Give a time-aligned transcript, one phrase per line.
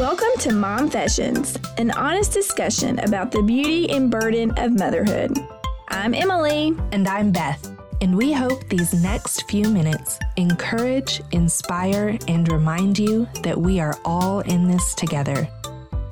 [0.00, 5.38] Welcome to Momfessions, an honest discussion about the beauty and burden of motherhood.
[5.88, 6.74] I'm Emily.
[6.90, 7.70] And I'm Beth.
[8.00, 13.94] And we hope these next few minutes encourage, inspire, and remind you that we are
[14.06, 15.46] all in this together.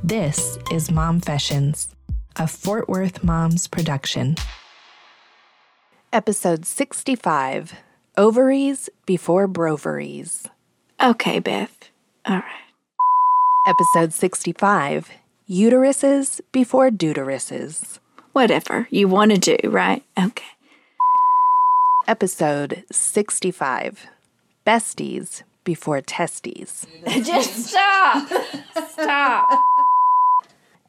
[0.04, 1.88] This is Momfessions,
[2.36, 4.36] a Fort Worth Moms production.
[6.12, 7.72] Episode 65
[8.18, 10.46] Ovaries Before Broveries.
[11.02, 11.88] Okay, Beth.
[12.26, 12.67] All right.
[13.68, 15.10] Episode 65
[15.46, 17.98] Uteruses Before Deuteruses.
[18.32, 20.02] Whatever you want to do, right?
[20.18, 20.56] Okay.
[22.06, 24.06] Episode 65
[24.66, 26.86] Besties Before Testes.
[27.08, 28.26] Just stop.
[28.88, 29.62] Stop.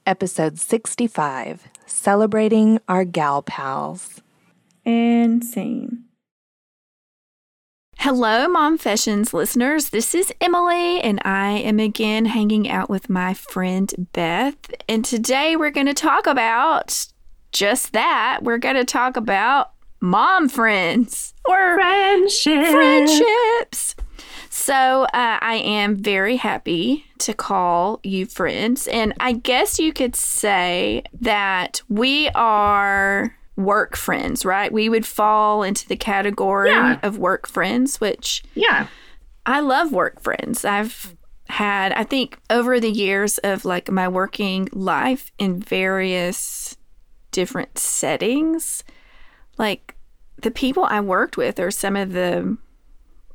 [0.08, 4.22] Episode 65 Celebrating Our Gal Pals.
[4.86, 6.06] And scene.
[8.02, 9.90] Hello, Momfessions listeners.
[9.90, 14.56] This is Emily, and I am again hanging out with my friend Beth.
[14.88, 17.08] And today we're going to talk about
[17.52, 18.40] just that.
[18.42, 22.72] We're going to talk about mom friends or Friendship.
[22.72, 23.98] friendships.
[24.50, 25.08] So uh,
[25.42, 28.88] I am very happy to call you friends.
[28.88, 34.72] And I guess you could say that we are work friends, right?
[34.72, 37.00] We would fall into the category Yeah.
[37.04, 38.88] of work friends, which Yeah.
[39.46, 40.64] I love work friends.
[40.66, 41.16] I've
[41.50, 46.78] had, I think, over the years of like my working life in various
[47.32, 48.84] different settings,
[49.58, 49.96] like
[50.42, 52.58] the people I worked with are some of the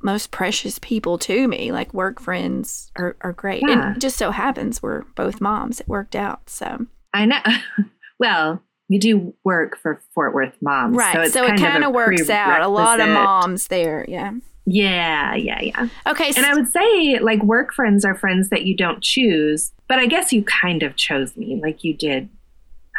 [0.02, 1.72] most precious people to me.
[1.72, 3.62] Like work friends are, are great.
[3.62, 5.80] And it just so happens we're both moms.
[5.80, 6.48] It worked out.
[6.48, 7.40] So, I know.
[8.18, 10.96] well, we do work for Fort Worth moms.
[10.96, 11.16] right.
[11.16, 12.60] it's So, it kind of works out.
[12.60, 14.04] A lot of moms there.
[14.08, 14.32] Yeah.
[14.66, 15.88] Yeah, yeah, yeah.
[16.06, 16.32] Okay.
[16.36, 20.06] And I would say, like, work friends are friends that you don't choose, but I
[20.06, 21.60] guess you kind of chose me.
[21.62, 22.30] Like, you did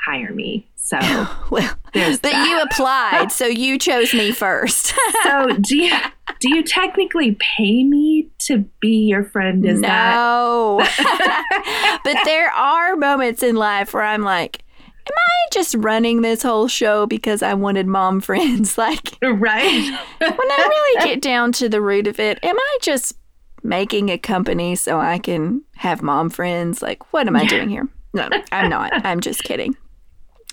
[0.05, 0.67] hire me.
[0.75, 0.99] So,
[1.49, 2.47] well, There's but that.
[2.47, 4.93] you applied, so you chose me first.
[5.23, 5.91] so do you
[6.39, 9.65] do you technically pay me to be your friend?
[9.65, 10.85] Is no.
[12.03, 14.63] but there are moments in life where I'm like,
[15.07, 18.77] am I just running this whole show because I wanted mom friends?
[18.77, 19.99] Like, right?
[20.19, 23.17] when I really get down to the root of it, am I just
[23.63, 26.81] making a company so I can have mom friends?
[26.81, 27.87] Like, what am I doing here?
[28.13, 28.91] No, I'm not.
[29.05, 29.75] I'm just kidding.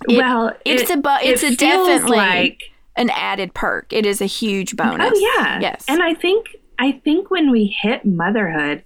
[0.09, 2.59] It- well, It's it- a bu- it's it a definitely like
[2.97, 3.93] an added perk.
[3.93, 5.13] It is a huge oh, bonus.
[5.15, 5.61] Oh yeah.
[5.61, 5.84] Yes.
[5.89, 6.47] And I think
[6.79, 8.83] I think when we hit motherhood,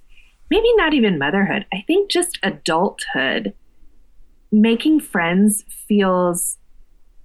[0.51, 3.53] maybe not even motherhood, I think just adulthood,
[4.51, 6.57] making friends feels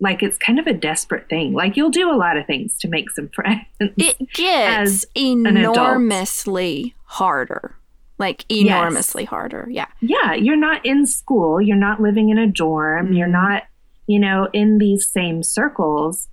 [0.00, 1.53] like it's kind of a desperate thing.
[1.53, 3.62] Like you'll do a lot of things to make some friends.
[3.81, 7.77] it gets enormously harder.
[8.19, 9.66] Like enormously harder.
[9.71, 9.87] Yeah.
[10.00, 13.32] yeah, you're not in school, you're not living in a dorm, you're Mhm.
[13.32, 13.62] not,
[14.06, 16.28] you know, in these same circles.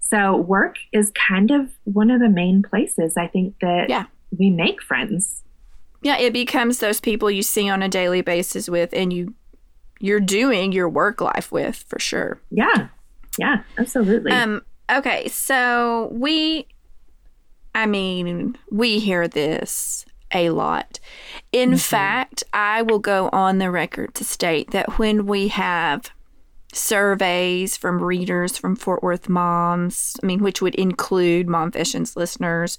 [0.00, 4.04] So work is kind of one of the main places I think that Yeah.
[4.38, 5.42] we make friends.
[6.02, 9.34] Yeah, it becomes those people you see on a daily basis with and you
[10.00, 12.40] you're doing your work life with for sure.
[12.50, 12.88] Yeah.
[13.38, 14.32] Yeah, absolutely.
[14.32, 16.66] Um okay, so we
[17.74, 20.98] I mean, we hear this a lot.
[21.52, 21.80] In Mhm.
[21.80, 26.10] fact, I will go on the record to state that when we have
[26.72, 32.78] surveys from readers from Fort Worth moms, I mean, which would include Momfessions listeners,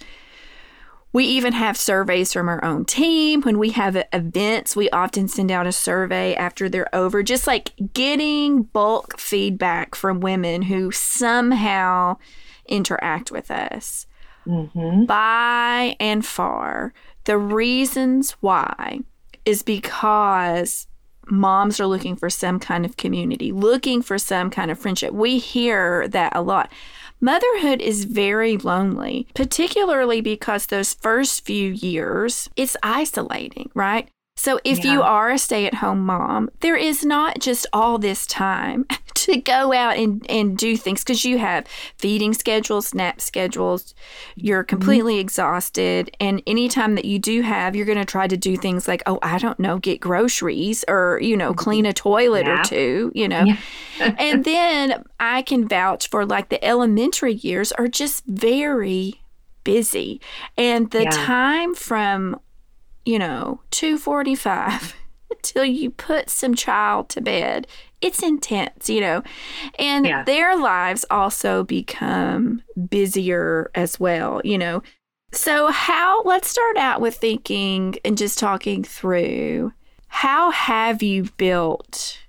[1.13, 3.41] we even have surveys from our own team.
[3.41, 7.71] When we have events, we often send out a survey after they're over, just like
[7.93, 12.17] getting bulk feedback from women who somehow
[12.65, 14.07] interact with us.
[14.45, 16.93] hmm By and far,
[17.25, 18.99] the reasons why
[19.45, 20.87] is because
[21.29, 25.13] moms are looking for some kind of community, looking for some kind of friendship.
[25.13, 26.71] We hear that a lot.
[27.23, 34.09] Motherhood is very lonely, particularly because those first few years, it's isolating, right?
[34.41, 39.37] So if you are a stay-at-home mom, there is not just all this time to
[39.37, 41.67] go out and, and do things because you have
[41.99, 43.93] feeding schedules, nap schedules,
[44.35, 44.69] you're mm-hmm.
[44.69, 46.17] completely exhausted.
[46.19, 49.19] And anytime that you do have, you're going to try to do things like, oh,
[49.21, 51.59] I don't know, get groceries or, you know, mm-hmm.
[51.59, 53.43] clean a toilet or two, you know.
[53.43, 53.57] Yeah.
[54.17, 59.21] and then I can vouch for like the elementary years are just very
[59.63, 60.19] busy.
[60.57, 61.11] And the Yeah.
[61.11, 62.39] time from,
[63.05, 64.95] you know, 245
[65.29, 67.67] until you put some child to bed,
[68.01, 69.23] it's intense, you know.
[69.77, 70.23] And Yeah.
[70.23, 74.81] their lives also become busier as well, you know.
[75.33, 79.71] So, how, let's start out with thinking and just talking through
[80.07, 82.19] how have you built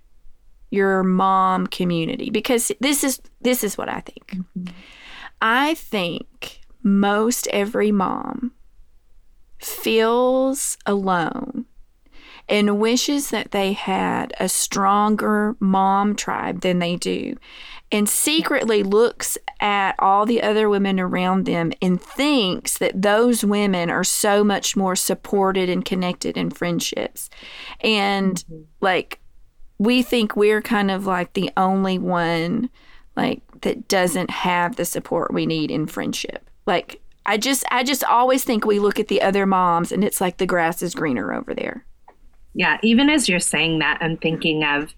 [0.70, 2.30] your mom community?
[2.30, 4.26] Because this is this is what I think.
[4.56, 4.68] Mm-hmm.
[5.40, 8.52] I think most every mom
[9.64, 11.66] feels alone
[12.48, 17.36] and wishes that they had a stronger mom tribe than they do
[17.92, 23.90] and secretly looks at all the other women around them and thinks that those women
[23.90, 27.28] are so much more supported and connected in friendships.
[27.80, 28.62] And mm-hmm.
[28.80, 29.20] like
[29.78, 32.70] we think we're kind of like the only one
[33.14, 36.48] like that doesn't have the support we need in friendship.
[36.64, 40.20] Like I just I just always think we look at the other moms and it's
[40.20, 41.84] like the grass is greener over there.
[42.54, 44.92] Yeah, even as you're saying that, I'm thinking of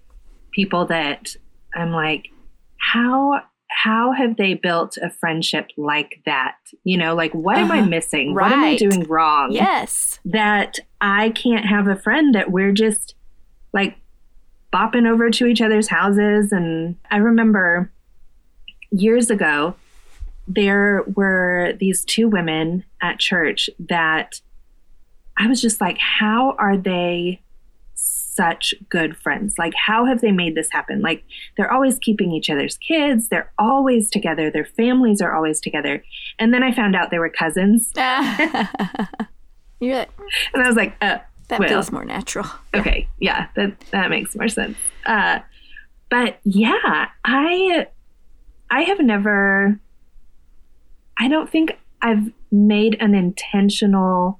[0.51, 1.35] people that
[1.73, 2.29] I'm like,
[2.77, 6.55] how how have they built a friendship like that?
[6.83, 7.65] You know, like what uh-huh.
[7.65, 7.89] am I uh-huh.
[7.89, 8.33] missing?
[8.33, 8.49] Right.
[8.49, 9.51] What am I doing wrong?
[9.51, 10.19] Yes.
[10.25, 13.15] That I can't have a friend that we're just
[13.73, 13.97] like
[14.73, 16.51] bopping over to each other's houses.
[16.51, 17.91] And I remember
[18.91, 19.75] years ago,
[20.47, 24.39] there were these two women at church that
[25.37, 27.41] I was just like, how are they
[27.95, 29.55] such good friends?
[29.57, 31.01] Like, how have they made this happen?
[31.01, 31.23] Like,
[31.57, 36.03] they're always keeping each other's kids, they're always together, their families are always together.
[36.39, 37.91] And then I found out they were cousins.
[39.79, 40.09] You're like,
[40.53, 42.45] and I was like, uh, that well, feels more natural.
[42.73, 44.77] Okay, yeah, that that makes more sense.
[45.05, 45.39] Uh,
[46.09, 47.87] but yeah, I
[48.69, 49.79] I have never.
[51.17, 54.39] I don't think I've made an intentional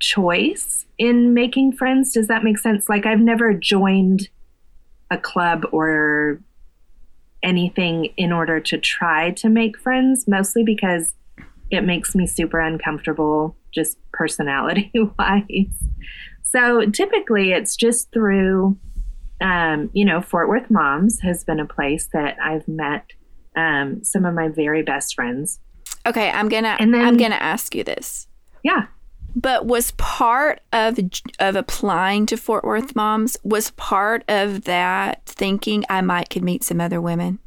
[0.00, 2.12] choice in making friends.
[2.12, 2.88] Does that make sense?
[2.88, 4.28] Like, I've never joined
[5.10, 6.40] a club or
[7.42, 11.14] anything in order to try to make friends, mostly because
[11.70, 15.84] it makes me super uncomfortable, just personality wise.
[16.42, 18.78] So typically it's just through,
[19.40, 23.10] um, you know, Fort Worth Moms has been a place that I've met
[23.56, 25.60] um, some of my very best friends.
[26.06, 28.28] Okay, I'm gonna and then, I'm gonna ask you this.
[28.62, 28.86] Yeah.
[29.36, 30.98] But was part of
[31.40, 36.62] of applying to Fort Worth Moms was part of that thinking I might could meet
[36.62, 37.38] some other women?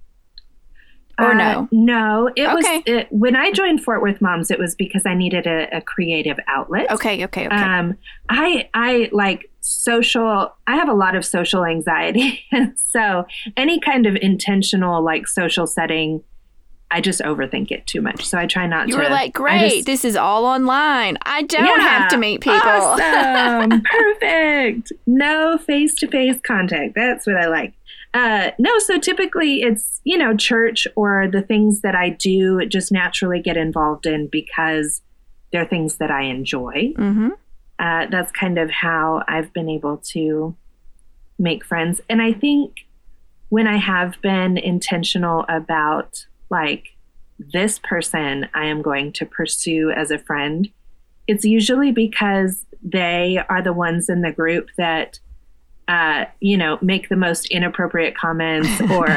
[1.20, 1.68] Or uh, no?
[1.72, 2.54] No, it okay.
[2.54, 4.52] was it, when I joined Fort Worth Moms.
[4.52, 6.92] It was because I needed a, a creative outlet.
[6.92, 7.56] Okay, okay, okay.
[7.56, 7.98] Um,
[8.30, 10.54] I I like social.
[10.68, 12.44] I have a lot of social anxiety,
[12.76, 13.26] so
[13.56, 16.24] any kind of intentional like social setting
[16.90, 18.26] I just overthink it too much.
[18.26, 19.00] So I try not you to.
[19.00, 21.18] You were like, great, just, this is all online.
[21.24, 22.62] I don't yeah, have to meet people.
[22.62, 23.82] Awesome.
[23.92, 24.94] Perfect.
[25.06, 26.96] No face to face contact.
[26.96, 27.74] That's what I like.
[28.14, 32.92] Uh, no, so typically it's, you know, church or the things that I do just
[32.92, 35.02] naturally get involved in because
[35.52, 36.94] they're things that I enjoy.
[36.98, 37.30] Mm-hmm.
[37.80, 40.56] Uh, that's kind of how I've been able to
[41.38, 42.02] make friends.
[42.10, 42.88] And I think
[43.50, 46.98] when I have been intentional about like
[47.38, 50.70] this person I am going to pursue as a friend,
[51.28, 55.20] it's usually because they are the ones in the group that
[55.88, 59.08] uh, you know, make the most inappropriate comments or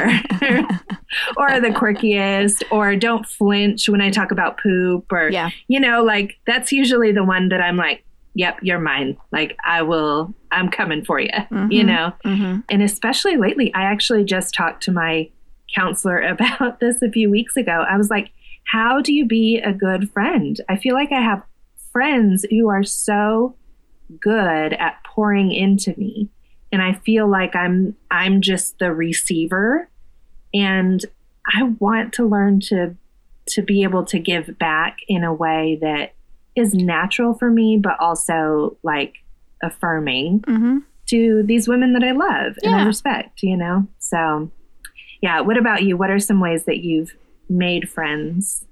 [1.37, 5.51] or the quirkiest or don't flinch when I talk about poop or yeah.
[5.67, 9.17] you know, like that's usually the one that I'm like, yep, you're mine.
[9.32, 11.70] Like I will I'm coming for you, mm-hmm.
[11.70, 12.13] you know.
[12.25, 12.60] Mm-hmm.
[12.69, 15.29] And especially lately, I actually just talked to my
[15.75, 17.84] counselor about this a few weeks ago.
[17.89, 18.31] I was like,
[18.72, 20.60] how do you be a good friend?
[20.69, 21.43] I feel like I have
[21.93, 23.56] friends who are so
[24.20, 26.29] good at pouring into me
[26.72, 29.89] and I feel like I'm I'm just the receiver
[30.53, 31.05] and
[31.46, 32.96] I want to learn to
[33.49, 36.15] to be able to give back in a way that
[36.57, 39.17] is natural for me but also like
[39.63, 40.79] affirming mm-hmm.
[41.07, 42.71] to these women that I love yeah.
[42.71, 43.87] and I respect, you know?
[43.99, 44.51] So
[45.23, 45.41] yeah.
[45.41, 45.97] What about you?
[45.97, 47.15] What are some ways that you've
[47.49, 48.65] made friends?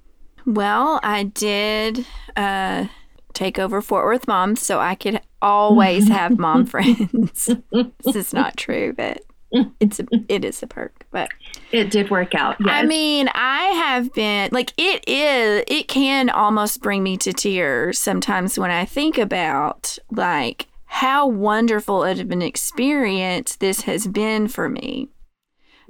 [0.46, 2.06] Well, I did
[2.36, 2.86] uh,
[3.34, 7.50] take over Fort Worth Mom so I could always have mom friends.
[8.04, 9.22] this is not true, but
[9.80, 11.30] it's a, it is a perk but
[11.72, 12.68] it did work out yes.
[12.70, 17.98] i mean i have been like it is it can almost bring me to tears
[17.98, 24.68] sometimes when i think about like how wonderful of an experience this has been for
[24.68, 25.08] me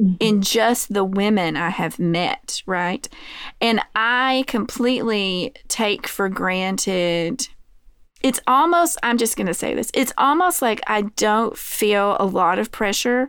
[0.00, 0.14] mm-hmm.
[0.20, 3.08] in just the women I have met, right?
[3.60, 7.48] And I completely take for granted.
[8.22, 12.26] It's almost, I'm just going to say this, it's almost like I don't feel a
[12.26, 13.28] lot of pressure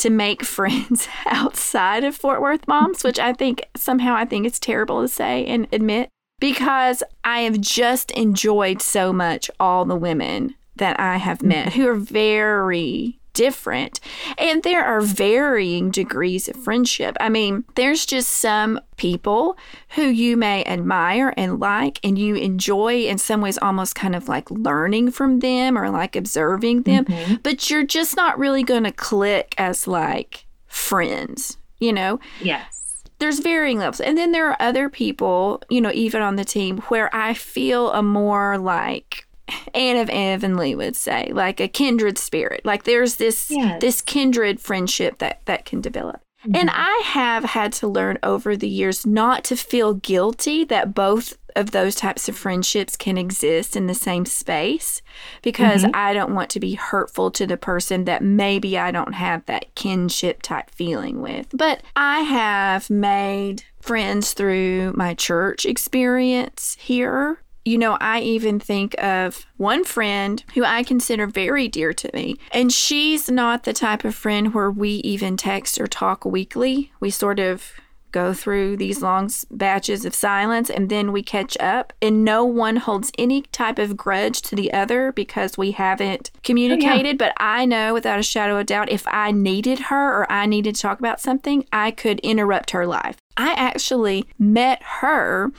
[0.00, 4.58] to make friends outside of Fort Worth moms, which I think somehow I think it's
[4.58, 6.08] terrible to say and admit
[6.40, 11.86] because I have just enjoyed so much all the women that I have met who
[11.86, 14.00] are very different.
[14.38, 17.16] And there are varying degrees of friendship.
[17.20, 19.56] I mean, there's just some people
[19.90, 24.28] who you may admire and like, and you enjoy in some ways almost kind of
[24.28, 27.34] like learning from them or like observing them, mm-hmm.
[27.42, 32.20] but you're just not really going to click as like friends, you know?
[32.42, 32.80] Yes
[33.20, 34.00] there's varying levels.
[34.00, 37.92] And then there are other people, you know, even on the team where I feel
[37.92, 39.26] a more like
[39.74, 42.64] Anne of Avonlea would say, like a kindred spirit.
[42.64, 43.80] Like there's this yes.
[43.80, 46.22] this kindred friendship that that can develop.
[46.44, 46.56] Mm-hmm.
[46.56, 51.36] And I have had to learn over the years not to feel guilty that both
[51.56, 55.02] of those types of friendships can exist in the same space
[55.42, 55.90] because mm-hmm.
[55.94, 59.74] I don't want to be hurtful to the person that maybe I don't have that
[59.74, 61.48] kinship type feeling with.
[61.52, 69.00] But I have made friends through my church experience here you know, I even think
[69.02, 74.04] of one friend who I consider very dear to me, and she's not the type
[74.04, 76.92] of friend where we even text or talk weekly.
[77.00, 77.72] We sort of
[78.12, 82.76] go through these long batches of silence and then we catch up and no one
[82.76, 87.12] holds any type of grudge to the other because we haven't communicated oh, yeah.
[87.12, 90.74] but i know without a shadow of doubt if i needed her or i needed
[90.74, 95.52] to talk about something i could interrupt her life i actually met her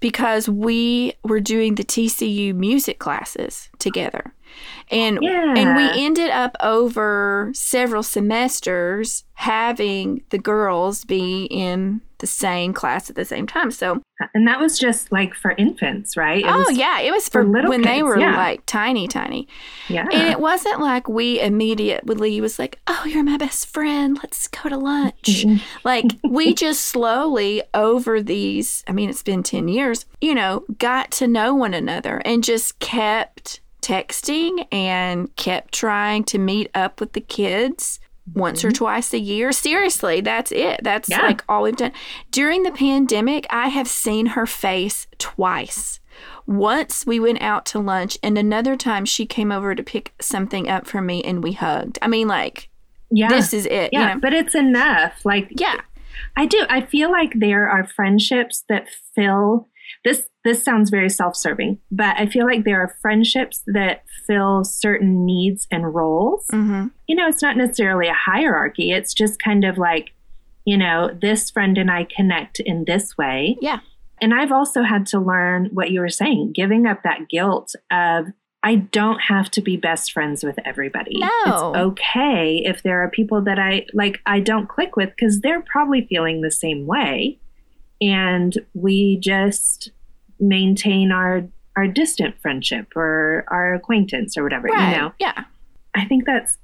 [0.00, 4.34] because we were doing the TCU music classes together.
[4.90, 5.54] And yeah.
[5.56, 13.08] and we ended up over several semesters having the girls be in the same class
[13.08, 13.70] at the same time.
[13.70, 14.02] So
[14.34, 16.44] and that was just like for infants, right?
[16.44, 18.36] It oh yeah, it was for, for little when kids, they were yeah.
[18.36, 19.46] like tiny, tiny.
[19.88, 24.16] Yeah, and it wasn't like we immediately was like, "Oh, you're my best friend.
[24.16, 25.64] Let's go to lunch." Mm-hmm.
[25.84, 28.82] like we just slowly over these.
[28.88, 30.04] I mean, it's been ten years.
[30.20, 36.38] You know, got to know one another and just kept texting and kept trying to
[36.38, 38.00] meet up with the kids
[38.34, 38.68] once mm-hmm.
[38.68, 39.52] or twice a year.
[39.52, 40.80] Seriously, that's it.
[40.82, 41.22] That's yeah.
[41.22, 41.92] like all we've done.
[42.30, 46.00] During the pandemic, I have seen her face twice.
[46.46, 50.68] Once we went out to lunch, and another time she came over to pick something
[50.68, 51.98] up for me and we hugged.
[52.00, 52.70] I mean, like,
[53.10, 53.28] yeah.
[53.28, 53.90] this is it.
[53.92, 54.20] Yeah, you know?
[54.20, 55.24] but it's enough.
[55.24, 55.80] Like, yeah.
[56.36, 56.64] I do.
[56.68, 59.68] I feel like there are friendships that fill
[60.08, 65.26] this this sounds very self-serving, but I feel like there are friendships that fill certain
[65.26, 66.46] needs and roles.
[66.52, 66.86] Mm-hmm.
[67.06, 68.92] You know, it's not necessarily a hierarchy.
[68.92, 70.12] It's just kind of like,
[70.64, 73.58] you know, this friend and I connect in this way.
[73.60, 73.80] Yeah.
[74.22, 78.26] And I've also had to learn what you were saying, giving up that guilt of
[78.62, 81.18] I don't have to be best friends with everybody.
[81.18, 81.28] No.
[81.46, 85.62] It's okay if there are people that I like I don't click with because they're
[85.62, 87.38] probably feeling the same way
[88.00, 89.90] and we just
[90.40, 94.90] maintain our our distant friendship or our acquaintance or whatever right.
[94.90, 95.44] you know yeah
[95.94, 96.58] i think that's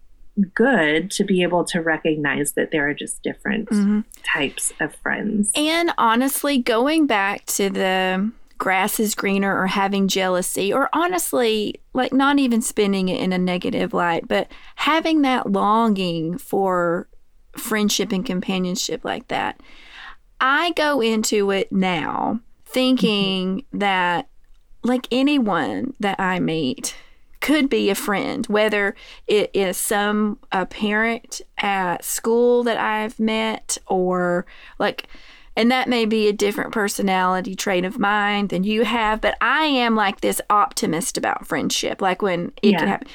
[0.54, 4.00] good to be able to recognize that there are just different mm-hmm.
[4.25, 10.73] types of friends and honestly going back to the grass is greener or having jealousy
[10.73, 16.37] or honestly like not even spinning it in a negative light but having that longing
[16.37, 17.09] for
[17.57, 19.61] friendship and companionship like that
[20.40, 22.40] I go into it now
[22.75, 24.28] thinking that,
[24.83, 26.95] like anyone that I meet,
[27.40, 28.95] could be a friend, whether
[29.26, 34.47] it is some a parent at school that I've met or
[34.78, 35.07] like
[35.57, 39.64] and that may be a different personality trait of mine than you have, but I
[39.66, 42.78] am like this optimist about friendship, like when it yeah.
[42.78, 43.09] can happen.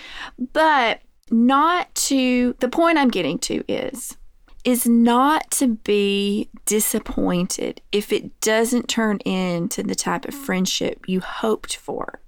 [0.53, 1.01] But
[1.31, 4.15] not to the point I'm getting to is
[4.63, 11.19] is not to be disappointed if it doesn't turn into the type of friendship you
[11.21, 12.19] hoped for.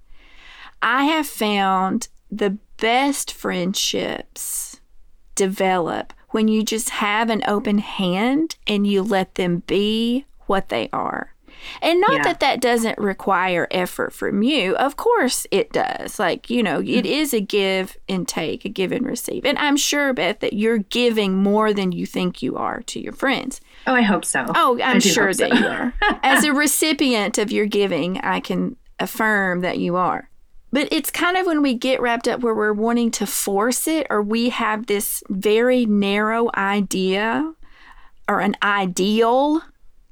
[0.80, 4.80] I have found the best friendships
[5.34, 10.88] develop when you just have an open hand and you let them be what they
[10.92, 11.31] are.
[11.80, 12.22] And not yeah.
[12.24, 14.74] that that doesn't require effort from you.
[14.76, 16.18] Of course it does.
[16.18, 17.06] Like, you know, it mm-hmm.
[17.06, 19.44] is a give and take, a give and receive.
[19.44, 23.12] And I'm sure, Beth, that you're giving more than you think you are to your
[23.12, 23.60] friends.
[23.86, 24.46] Oh, I hope so.
[24.54, 25.56] Oh, I'm sure that so.
[25.56, 25.94] you are.
[26.22, 30.28] As a recipient of your giving, I can affirm that you are.
[30.72, 34.06] But it's kind of when we get wrapped up where we're wanting to force it
[34.08, 37.52] or we have this very narrow idea
[38.26, 39.62] or an ideal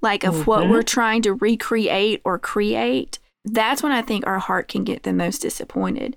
[0.00, 0.44] like of mm-hmm.
[0.44, 5.02] what we're trying to recreate or create, that's when I think our heart can get
[5.02, 6.16] the most disappointed.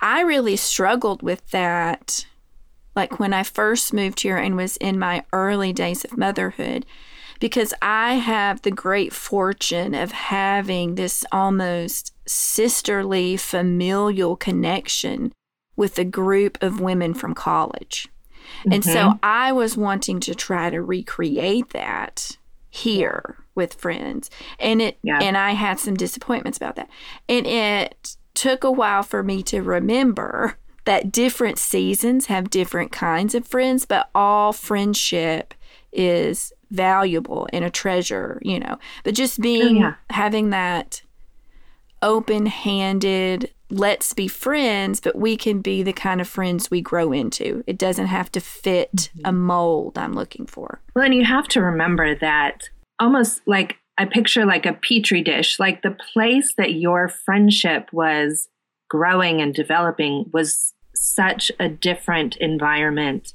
[0.00, 2.26] I really struggled with that
[2.96, 6.84] like when I first moved here and was in my early days of motherhood
[7.38, 15.32] because I have the great fortune of having this almost sisterly familial connection
[15.76, 18.08] with a group of women from college.
[18.70, 19.18] And so Mhm.
[19.22, 22.36] I was wanting to try to recreate that
[22.70, 24.30] here with friends.
[24.58, 25.18] And it Yeah.
[25.20, 26.88] and I had some disappointments about that.
[27.28, 33.34] And it took a while for me to remember that different seasons have different kinds
[33.34, 35.52] of friends, but all friendship
[35.92, 38.78] is valuable and a treasure, you know.
[39.04, 39.94] But just being oh, yeah.
[40.08, 41.02] having that
[42.02, 47.62] open-handed let's be friends, but we can be the kind of friends we grow into.
[47.66, 49.26] It doesn't have to fit mm-hmm.
[49.26, 50.80] a mold I'm looking for.
[50.94, 55.58] Well, and you have to remember that almost like I picture like a petri dish,
[55.58, 58.48] like the place that your friendship was
[58.88, 63.34] growing and developing was such a different environment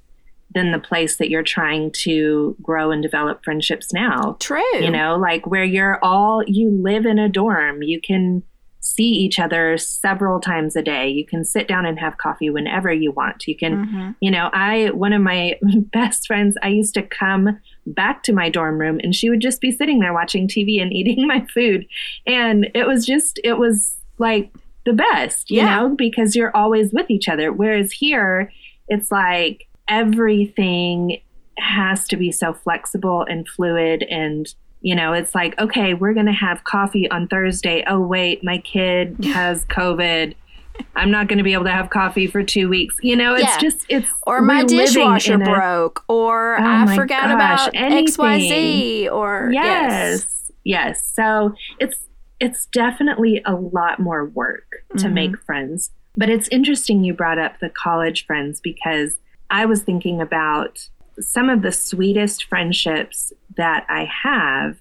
[0.53, 4.37] than the place that you're trying to grow and develop friendships now.
[4.39, 4.63] True.
[4.79, 8.43] You know, like where you're all, you live in a dorm, you can
[8.85, 11.09] see each other several times a day.
[11.09, 13.47] You can sit down and have coffee whenever you want.
[13.47, 14.15] You can Mhm.
[14.21, 15.57] you know, I, one of my
[15.91, 19.59] best friends, I used to come back to my dorm room and she would just
[19.59, 21.87] be sitting there watching TV and eating my food.
[22.27, 24.51] And it was just, it was like
[24.85, 25.77] the best, you Yeah.
[25.77, 27.51] know, because you're always with each other.
[27.51, 28.51] Whereas here,
[28.87, 31.19] it's like everything
[31.57, 34.53] has to be so flexible and fluid and
[34.85, 37.83] you know it's like okay we're going to have coffee on thursday.
[37.87, 40.35] Oh wait my kid has covid.
[40.95, 42.95] I'm not going to be able to have coffee for two weeks.
[43.01, 43.59] You know it's Yeah.
[43.59, 48.07] just it's Or my dishwasher in a- broke, or Oh I forgot gosh, about anything.
[48.07, 50.51] XYZ, or yes.
[50.63, 51.11] yes.
[51.15, 51.97] So it's
[52.39, 55.13] it's definitely a lot more work to Mhm.
[55.13, 55.91] make friends.
[56.17, 59.17] But it's interesting you brought up the college friends because
[59.49, 60.89] i was thinking about
[61.19, 64.77] some of the sweetest friendships that i have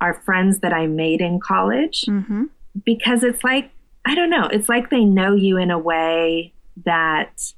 [0.00, 2.44] are friends that i made in college hmm
[2.84, 3.70] because it's like
[4.04, 6.52] I don't know, it's like they know you in a way
[6.84, 7.52] that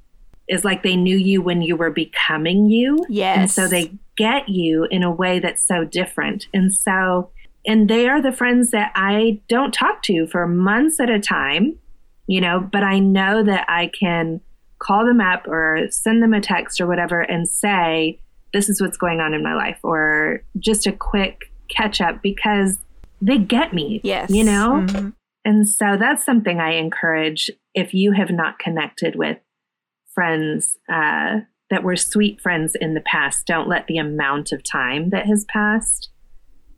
[0.47, 3.03] is like they knew you when you were becoming you.
[3.09, 3.37] Yes.
[3.37, 6.47] And so they get you in a way that's so different.
[6.53, 7.31] And so
[7.65, 11.79] and they are the friends that I don't talk to for months at a time,
[12.27, 14.39] you know, but I know that I can
[14.77, 18.19] call them up or send them a text or whatever and say,
[18.55, 22.77] this is what's going on in my life, or just a quick catch up because
[23.21, 23.99] they get me.
[24.03, 24.29] Yes.
[24.29, 24.85] You know?
[24.87, 25.13] Mhm.
[25.43, 29.37] And so that's something I encourage if you have not connected with
[30.13, 31.39] friends uh,
[31.69, 35.43] that were sweet friends in the past, don't let the amount of time that has
[35.45, 36.09] passed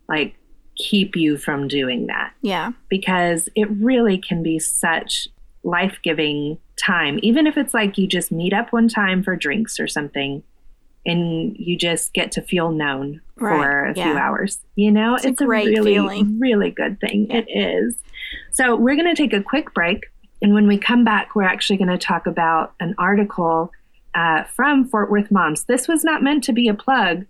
[0.09, 0.35] like
[0.77, 2.71] keep you from doing that Yeah.
[2.89, 5.27] because it really can be such
[5.63, 9.79] life giving time, even if it's like you just meet up one time for drinks
[9.79, 10.43] or something
[11.07, 14.59] and you just get to feel known for Right, a few hours.
[14.75, 16.37] You know, It's a great really, feeling.
[16.39, 17.31] really good thing.
[17.31, 17.95] It is.
[18.51, 20.11] So we're going to take a quick break.
[20.41, 23.71] And when we come back, we're actually going to talk about an article
[24.13, 25.63] uh, from Fort Worth Moms.
[25.63, 27.25] This was not meant to be a plug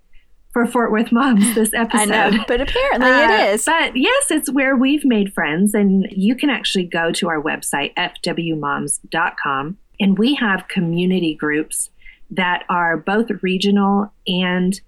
[0.53, 2.11] for Fort Worth Moms, this episode.
[2.11, 3.65] I know, but apparently Uh, it is.
[3.65, 5.73] But yes, it's where we've made friends.
[5.73, 11.89] And you can actually go to our website, fwmoms.com, and we have community groups
[12.31, 14.79] that are both regional and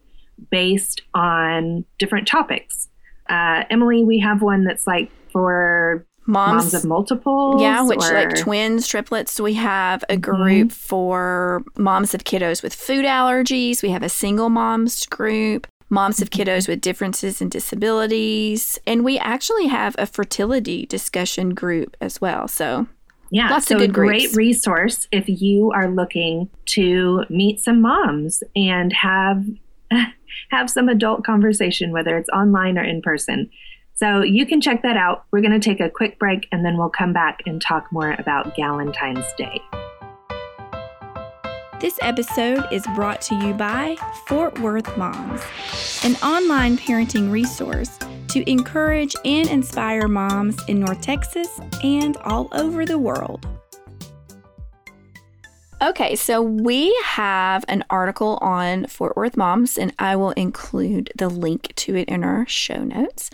[0.52, 2.88] based on different topics.
[3.30, 7.62] Uh, Emily, we have one that's like for moms, Moms, of multiples.
[7.62, 9.40] yeah, which or- like twins, triplets.
[9.40, 13.82] We have a group for moms of kiddos with food allergies.
[13.84, 19.18] We have a single moms group, moms of kiddos with differences and disabilities, and we
[19.18, 22.48] actually have a fertility discussion group as well.
[22.48, 22.88] So
[23.32, 24.38] Yeah, Lots so of good a great groups.
[24.38, 29.46] resource if you are looking to meet some moms and have
[30.52, 33.50] have some adult conversation, whether it's online or in person.
[33.96, 35.26] So you can check that out.
[35.32, 38.16] We're going to take a quick break and then we'll come back and talk more
[38.18, 39.62] about Galentine's Day.
[41.80, 45.42] This episode is brought to you by Fort Worth Moms,
[46.04, 52.86] an online parenting resource to encourage and inspire moms in North Texas and all over
[52.86, 53.48] the world.
[55.82, 61.30] Okay, so we have an article on Fort Worth Moms, and I will include the
[61.30, 63.30] link to it in our show notes.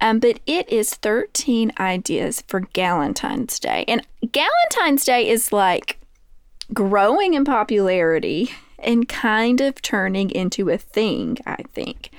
[0.00, 3.84] Um, but it is 13 ideas for Galentine's Day.
[3.86, 6.00] And Galentine's Day is like
[6.72, 12.10] growing in popularity and kind of turning into a thing, I think.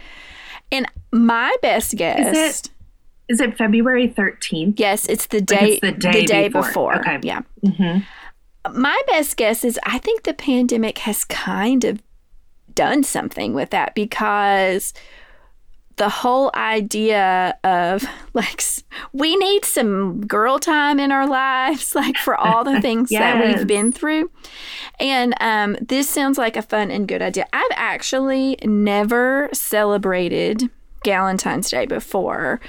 [0.72, 2.72] And my best guess, Is it
[3.30, 4.80] Is it February 13th?
[4.80, 6.62] yes, it's the Like day it's the day before.
[6.68, 7.00] before.
[7.00, 7.20] Okay.
[7.24, 7.42] Yeah.
[7.64, 8.00] hmm
[8.74, 12.02] My best guess is I think the pandemic has kind of
[12.74, 14.94] done something with that because
[15.98, 18.62] the whole idea of like
[19.14, 23.22] we need some girl time in our lives like for all the things yes.
[23.22, 24.30] that we've been through
[25.00, 30.70] and um, this sounds like a fun and good idea i've actually never celebrated
[31.06, 32.60] Valentine's Day before,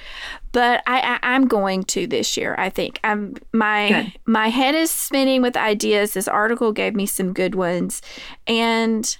[0.52, 2.54] but I, I am going to this year.
[2.58, 4.12] I think I'm my good.
[4.26, 6.14] my head is spinning with ideas.
[6.14, 8.02] This article gave me some good ones,
[8.46, 9.16] and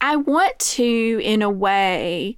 [0.00, 2.36] I want to in a way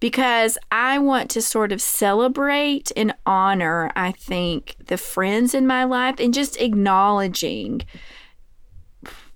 [0.00, 3.92] because I want to sort of celebrate and honor.
[3.94, 7.82] I think the friends in my life and just acknowledging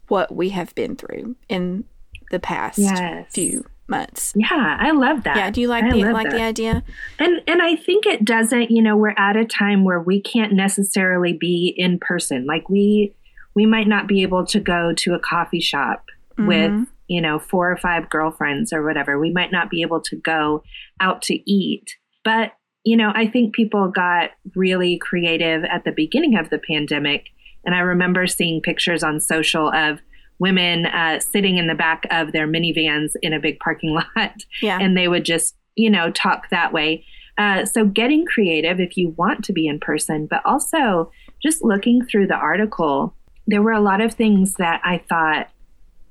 [0.08, 1.84] what we have been through in
[2.30, 3.32] the past yes.
[3.32, 4.32] few months.
[4.36, 5.36] Yeah, I love that.
[5.36, 6.36] Yeah, do you like I the like that.
[6.36, 6.82] the idea?
[7.18, 10.52] And and I think it doesn't, you know, we're at a time where we can't
[10.52, 12.46] necessarily be in person.
[12.46, 13.14] Like we
[13.54, 16.04] we might not be able to go to a coffee shop
[16.38, 16.46] mm-hmm.
[16.46, 19.18] with, you know, four or five girlfriends or whatever.
[19.18, 20.62] We might not be able to go
[21.00, 21.96] out to eat.
[22.22, 22.52] But,
[22.84, 27.28] you know, I think people got really creative at the beginning of the pandemic.
[27.64, 30.00] And I remember seeing pictures on social of
[30.38, 34.34] women uh, sitting in the back of their minivans in a big parking lot.
[34.62, 34.78] Yeah.
[34.80, 37.04] And they would just, you know, talk that way.
[37.38, 41.10] Uh, so getting creative if you want to be in person, but also
[41.42, 43.14] just looking through the article,
[43.46, 45.48] there were a lot of things that I thought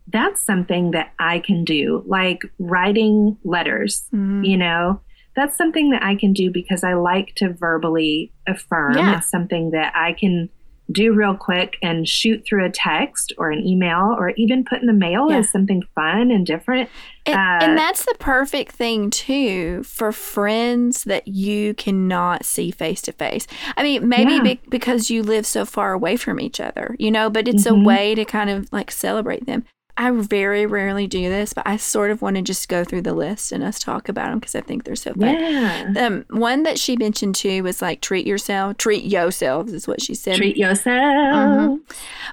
[0.07, 4.43] that's something that I can do, like writing letters, mm-hmm.
[4.43, 5.01] you know.
[5.35, 8.97] That's something that I can do because I like to verbally affirm.
[8.97, 9.17] Yeah.
[9.17, 10.49] It's something that I can
[10.91, 14.87] do real quick and shoot through a text or an email or even put in
[14.87, 15.37] the mail yeah.
[15.37, 16.89] as something fun and different.
[17.25, 23.01] And, uh, and, that's the perfect thing, too, for friends that you cannot see face
[23.03, 23.47] to face.
[23.75, 24.43] I mean, maybe yeah.
[24.43, 27.81] be, because you live so far away from each other, you know, but it's mm-hmm.
[27.81, 29.65] a way to kind of like celebrate them.
[29.97, 33.13] I very rarely do this, but I sort of want to just go through the
[33.13, 35.35] list and us talk about them because I think they're so fun.
[35.39, 35.93] Yeah.
[35.97, 40.13] Um, one that she mentioned too was like treat yourself, treat yourselves is what she
[40.13, 40.35] said.
[40.35, 40.85] Treat yourself.
[40.85, 41.75] Mm-hmm.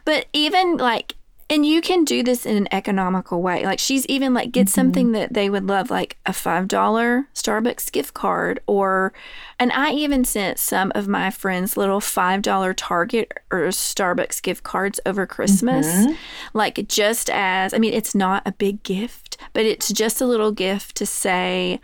[0.05, 1.15] But even like
[1.53, 3.67] and you can do this in an economical way.
[3.67, 4.73] Like she's even like get mm-hmm.
[4.73, 9.13] something that they would love, like a five dollar Starbucks gift card, or
[9.59, 14.65] and I even sent some of my friends little five dollar Target or Starbucks gift
[14.65, 15.87] cards over Christmas.
[15.87, 16.13] Mm-hmm.
[16.55, 20.53] Like just as I mean, it's not a big gift, but it's just a little
[20.53, 21.83] gift to say,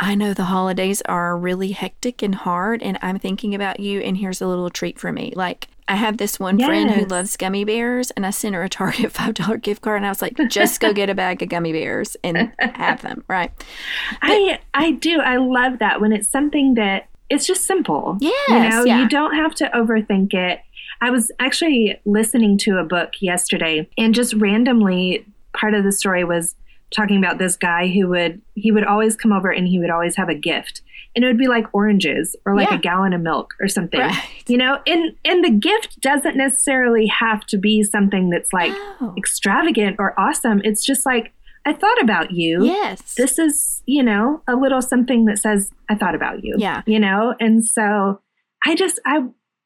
[0.00, 4.16] I know the holidays are really hectic and hard, and I'm thinking about you, and
[4.16, 5.34] here's a little treat for me.
[5.36, 6.66] Like I have this one yes.
[6.66, 9.98] friend who loves gummy bears, and I sent her a Target five dollar gift card,
[9.98, 13.24] and I was like, "Just go get a bag of gummy bears and have them."
[13.32, 13.50] Right?
[13.56, 15.20] But, I I do.
[15.20, 18.18] I love that when it's something that it's just simple.
[18.20, 19.02] Yes, you know, yeah.
[19.02, 20.60] you don't have to overthink it.
[21.00, 26.24] I was actually listening to a book yesterday, and just randomly, part of the story
[26.24, 26.54] was
[26.94, 30.16] talking about this guy who would he would always come over and he would always
[30.16, 30.82] have a gift.
[31.14, 32.76] And it would be like oranges or like yeah.
[32.76, 34.00] a gallon of milk or something.
[34.00, 34.28] Right.
[34.46, 39.14] you know and and the gift doesn't necessarily have to be something that's like oh.
[39.16, 40.60] extravagant or awesome.
[40.64, 41.32] It's just like
[41.66, 42.64] i thought about you.
[42.64, 43.14] Yes.
[43.14, 46.54] This is you know a little something that says i thought about you.
[46.58, 46.82] Yeah.
[46.86, 48.20] You know and so
[48.64, 49.22] i just i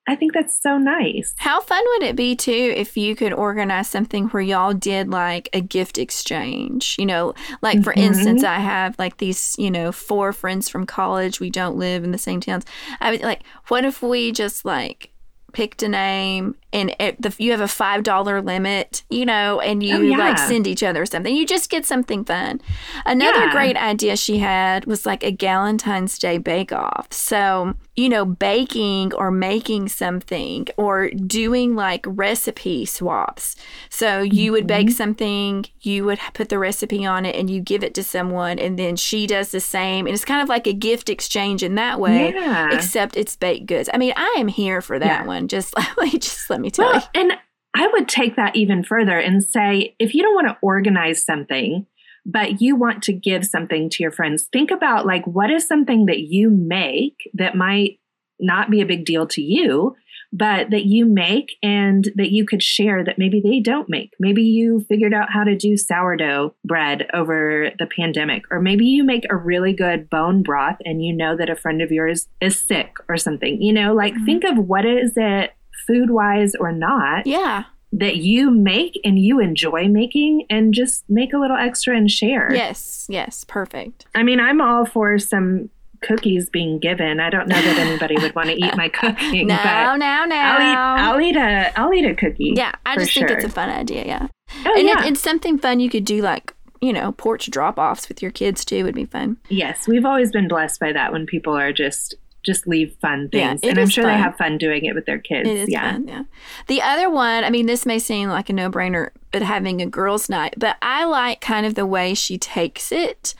[0.09, 1.35] I think that's so nice.
[1.39, 5.49] How fun would it be too if you could organize something where y'all did like
[5.53, 6.97] a gift exchange?
[6.99, 8.15] You know, like for mm-hmm.
[8.15, 11.41] instance, I have like these, you know, four friends from college.
[11.41, 12.65] We don't live in the same towns.
[13.01, 15.11] I mean, like, what if we just like
[15.53, 19.83] picked a name and it, the, you have a five dollar limit, you know, and
[19.83, 20.19] you oh, yeah.
[20.19, 21.35] like send each other something.
[21.35, 22.61] You just get something fun.
[23.07, 23.53] Another yeah.
[23.53, 27.11] great idea she had was like a Galentine's Day bake off.
[27.11, 33.57] So you know, baking or making something or doing like recipe swaps.
[33.89, 34.95] So you would bake mm-hmm.
[34.95, 38.79] something, you would put the recipe on it, and you give it to someone, and
[38.79, 40.07] then she does the same.
[40.07, 42.75] And it's kind of like a gift exchange in that way, yeah.
[42.75, 43.89] except it's baked goods.
[43.93, 45.27] I mean, I am here for that yeah.
[45.27, 45.49] one.
[45.49, 45.75] Just,
[46.13, 47.21] just let me tell well, you.
[47.23, 47.33] And
[47.75, 51.87] I would take that even further and say if you don't want to organize something,
[52.27, 56.07] but you want to give something to your friends, think about like what is something
[56.07, 58.01] that you make that might
[58.41, 59.95] not be a big deal to you,
[60.33, 64.11] but that you make and that you could share that maybe they don't make.
[64.19, 69.05] Maybe you figured out how to do sourdough bread over the pandemic, or maybe you
[69.05, 72.61] make a really good bone broth and you know that a friend of yours is
[72.61, 73.63] sick or something.
[73.63, 74.25] You know, like mm-hmm.
[74.25, 75.53] think of what is it
[75.87, 77.27] food wise or not.
[77.27, 77.65] Yeah.
[77.99, 82.55] That you make and you enjoy making, and just make a little extra and share.
[82.55, 84.07] Yes, yes, perfect.
[84.15, 85.71] I mean, I'm all for some
[86.03, 87.21] cookies being given.
[87.21, 89.47] I don't know that anybody would want to eat my cooking.
[89.47, 90.37] no, but no, no.
[90.37, 92.53] I'll eat, I'll eat a I'll eat a cookie.
[92.55, 93.27] Yeah, I just sure.
[93.27, 94.05] think it's a fun idea.
[94.05, 94.29] Yeah,
[94.65, 95.05] oh, and yeah.
[95.05, 98.31] It, it's something fun you could do like you know, porch drop offs with your
[98.31, 99.39] kids too would be fun.
[99.49, 102.15] Yes, we've always been blessed by that when people are just
[102.47, 103.61] just leave fun things.
[103.63, 104.13] it and I'm sure fun.
[104.15, 105.49] they have fun doing it with their kids.
[105.49, 105.93] It is yeah.
[105.93, 106.23] fun, yeah.
[106.69, 109.87] The other one, I mean, this may seem like a no brainer, but having a
[109.87, 113.35] girls' night, but I like kind of the way she takes it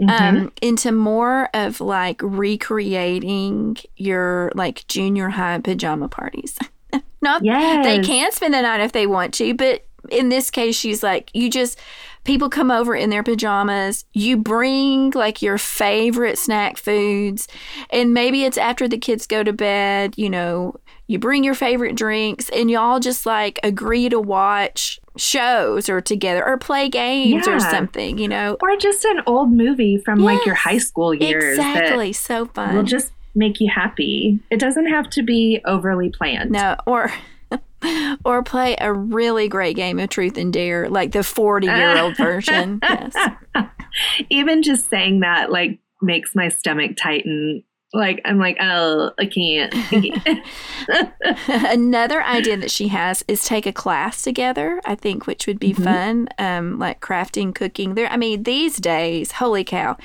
[0.00, 0.20] Mhm.
[0.20, 6.58] um, into more of like recreating your like junior high pajama parties.
[7.22, 7.84] Not yes.
[7.84, 11.30] they can spend the night if they want to, but in this case, she's like,
[11.32, 11.78] you just
[12.24, 14.04] people come over in their pajamas.
[14.12, 17.48] You bring like your favorite snack foods,
[17.90, 20.14] and maybe it's after the kids go to bed.
[20.16, 25.88] You know, you bring your favorite drinks, and y'all just like agree to watch shows
[25.88, 28.18] or together or play games or something.
[28.18, 32.12] You know, Or just an old movie from like your high school years exactly.
[32.12, 32.74] So fun.
[32.74, 34.38] will just make you happy.
[34.50, 36.50] It doesn't have to be overly planned.
[36.50, 37.12] No, or
[38.24, 42.80] or play a really great game of truth and dare, like the forty-year-old version.
[42.82, 43.14] Yes.
[44.30, 47.64] Even just saying that like makes my stomach tighten.
[47.92, 49.74] Like I'm like, oh, I can't.
[49.74, 50.44] I can't.
[51.48, 54.80] Another idea that she has is take a class together.
[54.84, 55.84] I think, which would be Mhm.
[55.84, 57.94] fun, um, like crafting, cooking.
[57.94, 59.96] There, I mean, these days, holy cow,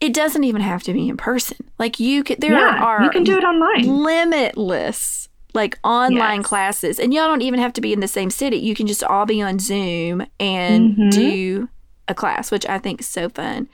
[0.00, 1.58] it doesn't even have to be in person.
[1.78, 4.02] Like you could, there yeah, are you can do it online.
[4.02, 5.21] limitless
[5.54, 6.46] like online Yes.
[6.46, 9.04] classes and y'all don't even have to be in the same city you can just
[9.04, 11.10] all be on zoom and Mhm.
[11.10, 11.68] do
[12.08, 13.68] a class which i think is so fun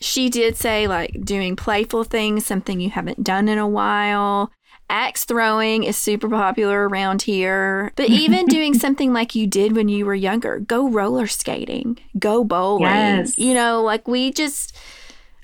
[0.00, 4.50] she did say like doing playful things something you haven't done in a while
[4.88, 9.88] axe throwing is super popular around here but even doing something like you did when
[9.88, 13.38] you were younger go roller skating go bowling Yes.
[13.38, 14.76] you know like we just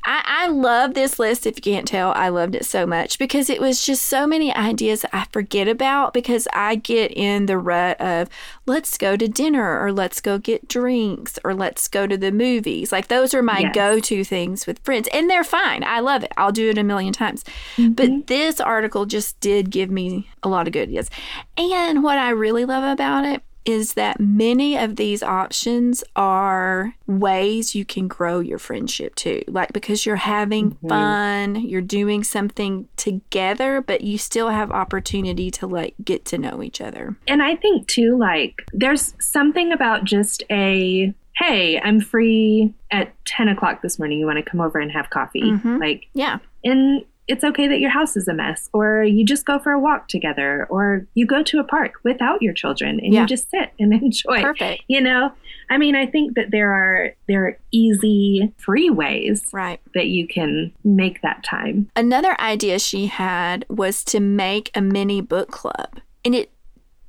[0.06, 1.46] I, I love this list.
[1.46, 4.54] If you can't tell, I loved it so much because it was just so many
[4.54, 8.28] ideas I forget about because I get in the rut of
[8.66, 12.92] let's go to dinner or let's go get drinks or let's go to the movies.
[12.92, 13.74] Like those are my Yes.
[13.74, 15.82] go to things with friends, and they're fine.
[15.82, 16.32] I love it.
[16.36, 17.42] I'll do it a million times.
[17.76, 17.92] Mm-hmm.
[17.94, 21.10] But this article just did give me a lot of good ideas.
[21.58, 27.74] And what I really love about it is that many of these options are ways
[27.74, 29.42] you can grow your friendship too.
[29.48, 30.88] Like because you're having Mhm.
[30.88, 36.62] fun, you're doing something together, but you still have opportunity to like get to know
[36.62, 37.16] each other.
[37.26, 43.48] And I think too, like, there's something about just a hey, I'm free at 10
[43.48, 44.18] o'clock this morning.
[44.18, 45.42] You want to come over and have coffee?
[45.42, 45.78] Mhm.
[45.78, 46.38] Like, Yeah.
[46.64, 49.80] and it's okay that your house is a mess, or you just go for a
[49.80, 53.22] walk together, or you go to a park without your children and Yeah.
[53.22, 54.42] you just sit and enjoy.
[54.42, 54.82] Perfect.
[54.88, 55.32] You know,
[55.68, 59.80] I mean, I think that there are there are easy, free ways Right.
[59.94, 61.90] that you can make that time.
[61.96, 66.00] Another idea she had was to make a mini book club.
[66.24, 66.50] And it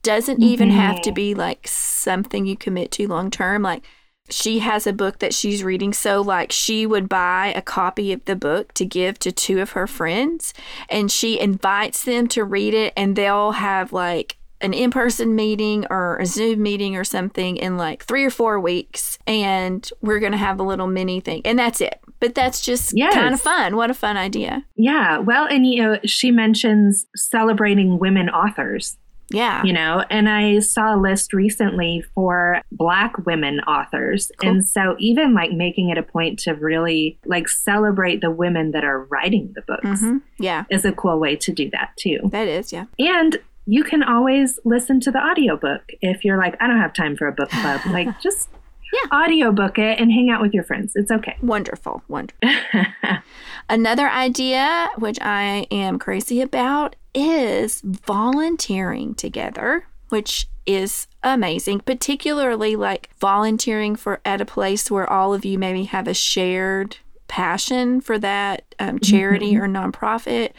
[0.03, 1.15] doesn't even have to Mhm.
[1.15, 3.61] be like something you commit to long term.
[3.61, 3.83] Like
[4.29, 5.93] she has a book that she's reading.
[5.93, 9.71] So, like, she would buy a copy of the book to give to two of
[9.71, 10.53] her friends,
[10.89, 15.85] and she invites them to read it, and they'll have like an in person meeting
[15.91, 19.19] or a Zoom meeting or something in like three or four weeks.
[19.27, 21.99] And we're going to have a little mini thing, and that's it.
[22.19, 23.13] But that's just Yes.
[23.13, 23.75] kind of fun.
[23.75, 24.65] What a fun idea.
[24.75, 28.97] Yeah, well, and you know, she mentions celebrating women authors.
[29.29, 29.61] Yeah.
[29.63, 34.49] you know and i saw a list recently for black women authors Cool.
[34.49, 38.83] and so even like making it a point to really like celebrate the women that
[38.85, 42.47] are writing the books hmm Yeah, is a cool way to do that too that
[42.47, 42.71] is.
[42.71, 42.85] Yeah.
[42.99, 47.17] and you can always listen to the audiobook if you're like i don't have time
[47.17, 48.47] for a book club like just
[48.93, 49.19] Yeah.
[49.23, 52.01] audiobook it and hang out with your friends it's okay Wonderful.
[52.07, 52.49] Wonderful.
[53.69, 63.09] Another idea, which I am crazy about, is volunteering together, which is amazing, particularly like
[63.19, 68.19] volunteering for at a place where all of you maybe have a shared passion for
[68.19, 70.51] that um, charity or nonprofit,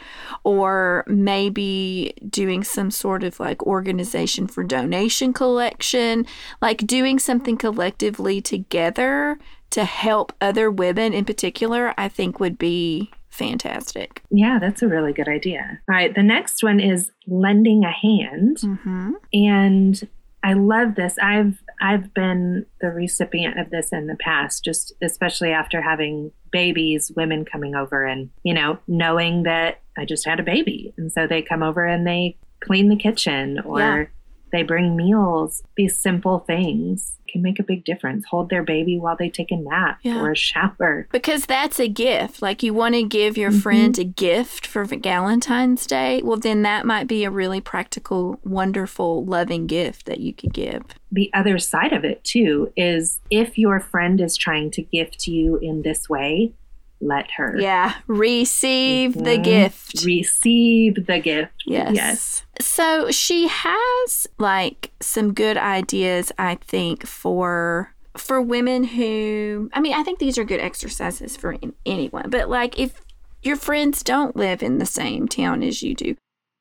[0.43, 6.25] or maybe doing some sort of like organization for donation collection,
[6.61, 13.11] like doing something collectively together to help other women in particular, I think would be
[13.29, 14.21] fantastic.
[14.31, 18.57] yeah that's a really good idea all right the next one is lending a hand
[18.57, 19.11] Mm-hmm.
[19.33, 20.07] and
[20.41, 21.17] I love this.
[21.21, 27.11] I've I've been the recipient of this in the past, just especially after having babies,
[27.13, 30.93] women coming over and, you know, knowing that I just had a baby.
[30.97, 34.05] And so they come over and they clean the kitchen or Yeah.
[34.51, 35.61] They bring meals.
[35.77, 38.25] These simple things can make a big difference.
[38.31, 40.19] Hold their baby while they take a nap Yeah.
[40.19, 41.07] or a shower.
[41.11, 42.41] Because that's a gift.
[42.41, 43.61] Like you want to give your Mhm.
[43.61, 46.21] friend a gift for Valentine's Day.
[46.23, 50.81] Well, then that might be a really practical, wonderful, loving gift that you could give.
[51.11, 55.57] The other side of it, too, is if your friend is trying to gift you
[55.61, 56.53] in this way,
[57.01, 57.55] let her.
[57.59, 57.93] Yeah.
[58.07, 59.43] Receive the Mhm.
[59.43, 60.03] gift.
[60.03, 61.63] Receive the gift.
[61.65, 61.91] Yes.
[61.95, 62.45] Yes.
[62.61, 69.93] So she has like some good ideas, I think, for for women who I mean,
[69.93, 72.29] I think these are good exercises for anyone.
[72.29, 73.01] But like if
[73.41, 76.15] your friends don't live in the same town as you do,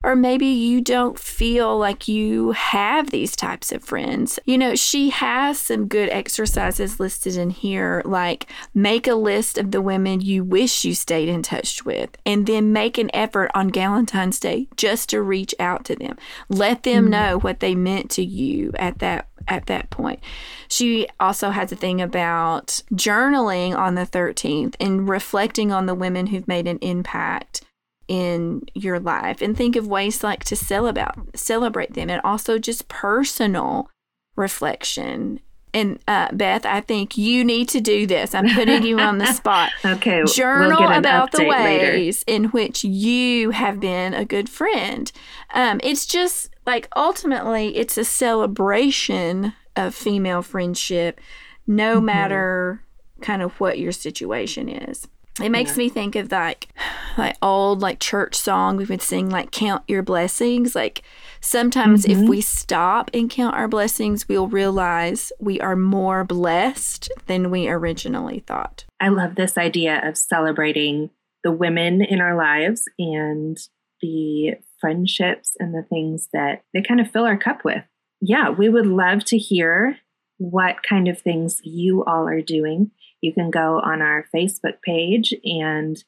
[0.04, 4.38] or maybe you don't feel like you have these types of friends.
[4.44, 9.72] You know, she has some good exercises listed in here, like make a list of
[9.72, 13.72] the women you wish you stayed in touch with, and then make an effort on
[13.72, 16.16] Valentine's Day just to reach out to them.
[16.48, 17.10] Let them mm.
[17.10, 20.20] know what they meant to you at that at that point.
[20.68, 26.26] She also has a thing about journaling on the 13th and reflecting on the women
[26.26, 27.62] who've made an impact
[28.08, 32.88] in your life and think of ways like to celebrate celebrate them and also just
[32.88, 33.88] personal
[34.36, 35.40] reflection
[35.74, 38.34] and uh, Beth, I think you need to do this.
[38.34, 39.70] I'm putting you on the spot.
[39.84, 40.24] Okay.
[40.24, 41.92] Journal we'll about the update later.
[41.92, 45.12] ways in which you have been a good friend.
[45.52, 51.20] Um, it's just like ultimately, it's a celebration of female friendship,
[51.66, 52.04] no Mhm.
[52.04, 52.82] matter
[53.20, 55.06] kind of what your situation is.
[55.40, 55.78] It makes Yeah.
[55.84, 56.68] me think of like
[57.16, 61.02] like old like church song we would sing like count your blessings like
[61.40, 62.28] sometimes if Mhm.
[62.28, 68.40] we stop and count our blessings we'll realize we are more blessed than we originally
[68.40, 68.84] thought.
[69.00, 71.10] I love this idea of celebrating
[71.44, 73.56] the women in our lives and
[74.00, 77.82] the friendships and the things that they kind of fill our cup with.
[78.20, 79.98] Yeah, we would love to hear
[80.38, 82.90] what kind of things you all are doing.
[83.20, 86.02] You can go on our Facebook page and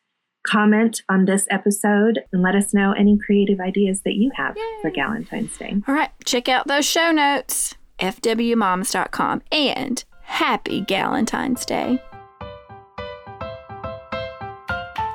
[0.46, 4.88] comment on this episode and let us know any creative ideas that you have for
[4.88, 4.94] Yay.
[4.94, 5.76] Valentine's Day.
[5.86, 12.02] All right, check out those show notes, fwmoms.com, and happy Galentine's Day.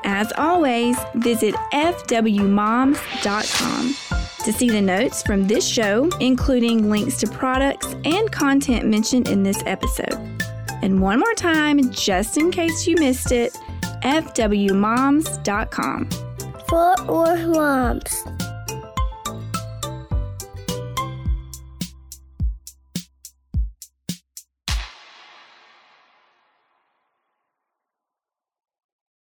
[0.04, 2.96] As always, visit fwmoms.com
[4.46, 9.42] to see the notes from this show, including links to products and content mentioned in
[9.42, 10.35] this episode.
[10.86, 13.58] And one more time, just in case you missed it,
[14.04, 16.10] fwmoms.com.
[16.70, 18.24] Fort Worth Moms.